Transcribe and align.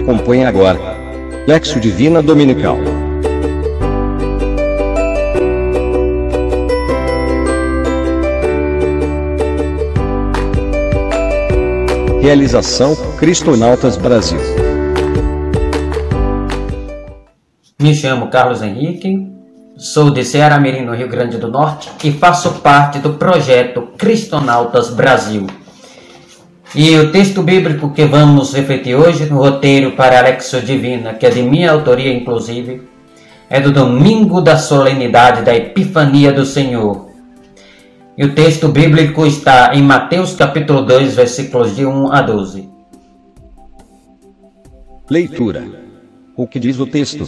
Acompanhe 0.00 0.46
agora. 0.46 0.78
Lexo 1.46 1.78
Divina 1.78 2.22
Dominical. 2.22 2.78
Realização 12.22 12.96
Cristonautas 13.18 13.98
Brasil. 13.98 14.38
Me 17.78 17.94
chamo 17.94 18.28
Carlos 18.28 18.62
Henrique, 18.62 19.30
sou 19.76 20.10
de 20.10 20.24
Ceará 20.24 20.58
Mirim, 20.58 20.86
no 20.86 20.94
Rio 20.94 21.08
Grande 21.08 21.36
do 21.36 21.48
Norte, 21.48 21.90
e 22.02 22.10
faço 22.10 22.60
parte 22.60 22.98
do 22.98 23.14
projeto 23.14 23.88
Cristonautas 23.98 24.88
Brasil. 24.88 25.46
E 26.72 26.96
o 26.96 27.10
texto 27.10 27.42
bíblico 27.42 27.90
que 27.90 28.04
vamos 28.04 28.54
refletir 28.54 28.94
hoje, 28.94 29.26
no 29.26 29.38
roteiro 29.38 29.92
para 29.92 30.18
a 30.18 30.22
Lexo 30.22 30.60
Divina, 30.60 31.14
que 31.14 31.26
é 31.26 31.30
de 31.30 31.42
minha 31.42 31.72
autoria 31.72 32.12
inclusive, 32.12 32.82
é 33.48 33.60
do 33.60 33.72
domingo 33.72 34.40
da 34.40 34.56
solenidade 34.56 35.42
da 35.42 35.54
Epifania 35.54 36.32
do 36.32 36.46
Senhor. 36.46 37.10
E 38.16 38.24
o 38.24 38.34
texto 38.34 38.68
bíblico 38.68 39.26
está 39.26 39.74
em 39.74 39.82
Mateus 39.82 40.34
capítulo 40.36 40.82
2, 40.82 41.16
versículos 41.16 41.74
de 41.74 41.84
1 41.84 42.12
a 42.12 42.22
12. 42.22 42.68
Leitura. 45.10 45.66
O 46.36 46.46
que 46.46 46.60
diz 46.60 46.78
o 46.78 46.86
texto? 46.86 47.26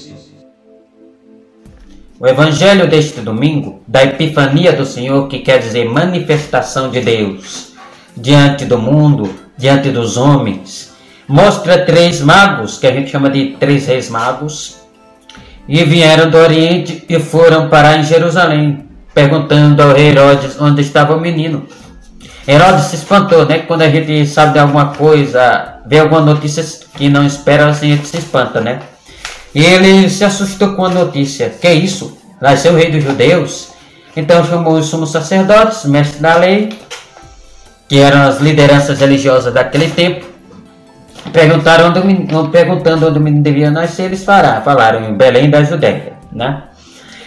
O 2.20 2.26
evangelho 2.28 2.88
deste 2.88 3.20
domingo, 3.20 3.82
da 3.88 4.04
Epifania 4.04 4.72
do 4.72 4.86
Senhor, 4.86 5.26
que 5.26 5.40
quer 5.40 5.58
dizer 5.58 5.86
manifestação 5.86 6.88
de 6.88 7.00
Deus, 7.00 7.71
diante 8.16 8.64
do 8.64 8.78
mundo, 8.78 9.34
diante 9.56 9.90
dos 9.90 10.16
homens, 10.16 10.92
mostra 11.26 11.84
três 11.84 12.20
magos, 12.20 12.78
que 12.78 12.86
a 12.86 12.92
gente 12.92 13.10
chama 13.10 13.30
de 13.30 13.56
três 13.58 13.86
reis 13.86 14.10
magos, 14.10 14.76
e 15.68 15.84
vieram 15.84 16.28
do 16.28 16.36
Oriente 16.38 17.04
e 17.08 17.18
foram 17.20 17.68
parar 17.68 17.98
em 17.98 18.04
Jerusalém, 18.04 18.84
perguntando 19.14 19.82
ao 19.82 19.92
rei 19.92 20.08
Herodes 20.08 20.60
onde 20.60 20.82
estava 20.82 21.14
o 21.14 21.20
menino. 21.20 21.66
Herodes 22.46 22.86
se 22.86 22.96
espantou, 22.96 23.46
né? 23.46 23.60
Quando 23.60 23.82
a 23.82 23.88
gente 23.88 24.26
sabe 24.26 24.54
de 24.54 24.58
alguma 24.58 24.86
coisa, 24.86 25.80
vê 25.86 26.00
alguma 26.00 26.20
notícia 26.20 26.64
que 26.96 27.08
não 27.08 27.24
espera, 27.24 27.68
assim 27.68 27.92
a 27.92 27.96
gente 27.96 28.08
se 28.08 28.18
espanta, 28.18 28.60
né? 28.60 28.80
E 29.54 29.64
ele 29.64 30.08
se 30.10 30.24
assustou 30.24 30.74
com 30.74 30.84
a 30.84 30.88
notícia. 30.88 31.50
Que 31.50 31.68
é 31.68 31.74
isso? 31.74 32.18
Nasceu 32.40 32.72
o 32.72 32.76
rei 32.76 32.90
dos 32.90 33.04
judeus? 33.04 33.68
Então 34.16 34.44
chamou 34.44 34.74
os 34.74 34.86
sumos 34.86 35.10
sacerdotes, 35.10 35.84
mestres 35.84 36.20
da 36.20 36.36
lei, 36.36 36.70
que 37.92 37.98
eram 37.98 38.22
as 38.22 38.40
lideranças 38.40 39.00
religiosas 39.00 39.52
daquele 39.52 39.86
tempo, 39.90 40.24
perguntaram 41.30 41.90
onde 41.90 42.50
perguntando 42.50 43.06
onde 43.06 43.18
o 43.18 43.20
menino 43.20 43.42
devia 43.42 43.70
nascer, 43.70 44.04
eles 44.04 44.24
falaram, 44.24 44.62
falaram 44.62 45.10
em 45.10 45.14
Belém 45.14 45.50
da 45.50 45.62
Judéia, 45.62 46.14
né? 46.32 46.62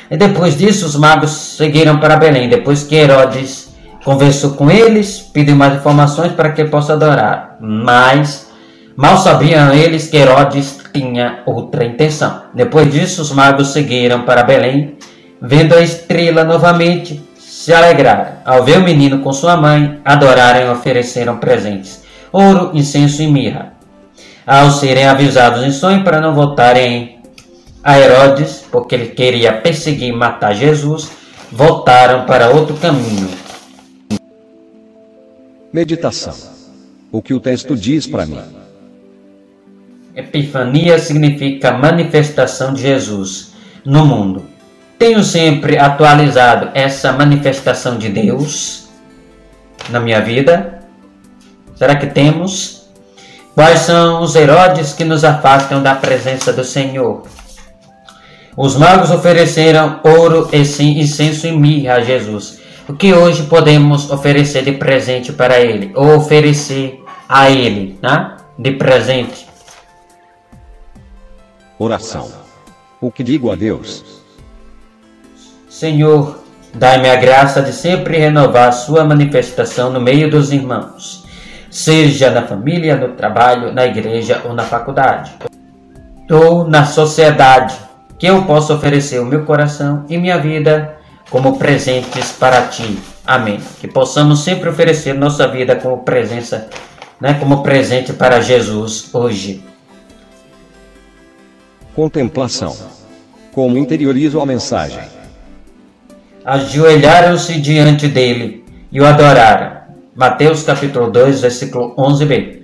E 0.10 0.18
depois 0.18 0.58
disso, 0.58 0.88
os 0.88 0.96
magos 0.96 1.30
seguiram 1.30 2.00
para 2.00 2.18
Belém. 2.18 2.50
Depois 2.50 2.82
que 2.82 2.96
Herodes 2.96 3.76
conversou 4.04 4.54
com 4.54 4.72
eles, 4.72 5.20
pediu 5.20 5.56
mais 5.56 5.76
informações 5.76 6.32
para 6.32 6.52
que 6.52 6.66
possa 6.66 6.94
adorar. 6.94 7.58
Mas 7.62 8.52
mal 8.98 9.20
sabiam 9.20 9.72
eles 9.72 10.08
que 10.08 10.18
Herodes 10.18 10.80
tinha 10.92 11.44
outra 11.46 11.86
intenção. 11.86 12.42
Depois 12.56 12.92
disso, 12.92 13.22
os 13.22 13.32
magos 13.32 13.68
seguiram 13.68 14.24
para 14.24 14.42
Belém, 14.42 14.98
vendo 15.40 15.76
a 15.76 15.82
estrela 15.82 16.44
novamente, 16.44 17.24
se 17.66 17.74
alegraram. 17.74 18.28
Ao 18.46 18.64
ver 18.64 18.78
o 18.78 18.84
menino 18.84 19.22
com 19.22 19.34
sua 19.34 19.58
mãe, 19.58 20.00
adoraram 20.06 20.68
e 20.68 20.70
ofereceram 20.70 21.38
presentes: 21.38 22.04
ouro, 22.32 22.70
incenso 22.76 23.24
e 23.24 23.28
mirra. 23.28 23.74
Ao 24.46 24.70
serem 24.70 25.08
avisados 25.08 25.64
em 25.64 25.72
sonho 25.72 26.04
para 26.04 26.22
não 26.22 26.36
voltarem 26.36 27.18
a 27.84 27.98
Herodes, 28.00 28.64
porque 28.72 28.94
ele 28.94 29.08
queria 29.08 29.52
perseguir 29.52 30.10
e 30.10 30.12
matar 30.12 30.54
Jesus, 30.54 31.10
voltaram 31.52 32.28
para 32.28 32.52
outro 32.52 32.76
caminho. 32.78 33.30
Meditação. 35.74 36.36
O 37.12 37.20
que 37.20 37.34
o 37.34 37.40
texto 37.40 37.76
diz 37.76 38.06
para 38.06 38.28
mim? 38.28 38.42
Epifania 40.16 41.00
significa 41.00 41.72
manifestação 41.72 42.76
de 42.76 42.84
Jesus 42.84 43.54
no 43.84 44.06
mundo. 44.06 44.55
Tenho 44.98 45.24
sempre 45.24 45.78
atualizado 45.78 46.70
essa 46.74 47.12
manifestação 47.12 47.98
de 47.98 48.10
Deus 48.10 48.88
na 49.90 50.00
minha 50.00 50.22
vida? 50.22 50.80
Será 51.76 51.96
que 51.98 52.08
temos? 52.08 52.88
Quais 53.54 53.80
são 53.80 54.22
os 54.22 54.36
Herodes 54.36 54.94
que 54.94 55.04
nos 55.04 55.24
afastam 55.24 55.84
da 55.84 55.96
presença 55.96 56.54
do 56.54 56.64
Senhor? 56.64 57.24
Os 58.56 58.78
magos 58.78 59.12
ofereceram 59.12 60.00
ouro, 60.04 60.50
incenso 60.54 61.48
e 61.48 61.52
mirra 61.52 61.96
a 61.96 62.02
Jesus. 62.02 62.60
O 62.88 62.94
que 62.94 63.14
hoje 63.14 63.44
podemos 63.44 64.10
oferecer 64.10 64.64
de 64.64 64.72
presente 64.74 65.34
para 65.34 65.60
Ele? 65.60 65.92
Ou 65.96 66.16
oferecer 66.16 67.04
a 67.28 67.50
Ele, 67.50 68.00
né? 68.02 68.38
De 68.58 68.72
presente. 68.72 69.46
Oração. 71.78 72.32
O 73.02 73.12
que 73.12 73.24
digo 73.24 73.52
a 73.52 73.56
Deus? 73.56 74.25
Senhor, 75.76 76.40
dai-me 76.74 77.10
a 77.10 77.18
graça 77.18 77.62
de 77.62 77.74
sempre 77.74 78.18
renovar 78.18 78.72
Sua 78.72 79.04
manifestação 79.04 79.92
no 79.92 80.00
meio 80.00 80.32
dos 80.32 80.54
irmãos, 80.54 81.26
seja 81.70 82.32
na 82.32 82.44
família, 82.48 82.96
no 82.96 83.10
trabalho, 83.10 83.74
na 83.74 83.86
igreja 83.86 84.42
ou 84.46 84.54
na 84.54 84.64
faculdade, 84.64 85.34
ou 86.32 86.66
na 86.66 86.86
sociedade, 86.86 87.76
que 88.18 88.26
eu 88.26 88.44
possa 88.44 88.74
oferecer 88.74 89.20
o 89.20 89.26
meu 89.26 89.44
coração 89.44 90.06
e 90.08 90.18
minha 90.18 90.38
vida 90.38 90.96
como 91.30 91.58
presentes 91.58 92.32
para 92.32 92.62
Ti. 92.68 92.98
Amém. 93.28 93.60
Que 93.82 93.88
possamos 93.90 94.46
sempre 94.46 94.70
oferecer 94.70 95.14
nossa 95.14 95.46
vida 95.46 95.76
como 95.76 96.04
presença, 96.04 96.70
né, 97.20 97.34
como 97.34 97.64
presente 97.64 98.14
para 98.14 98.40
Jesus 98.40 99.14
hoje. 99.14 99.62
Contemplação. 101.94 102.74
Como 103.52 103.78
interiorizo 103.78 104.40
a 104.40 104.46
mensagem? 104.46 105.15
Ajoelharam-se 106.46 107.60
diante 107.60 108.08
dele 108.08 108.64
e 108.92 109.02
o 109.02 109.06
adoraram. 109.06 109.78
Mateus 110.16 110.62
capítulo 110.62 111.10
2, 111.10 111.42
versículo 111.42 111.96
11b. 111.96 112.60